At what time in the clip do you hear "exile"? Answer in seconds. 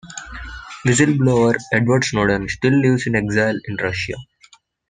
3.13-3.59